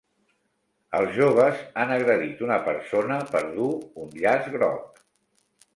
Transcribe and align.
Els 0.99 1.11
joves 1.17 1.61
han 1.83 1.93
agredit 1.97 2.41
una 2.49 2.59
persona 2.71 3.21
per 3.35 3.45
dur 3.61 3.71
un 4.07 4.13
llaç 4.25 4.53
groc. 4.57 5.03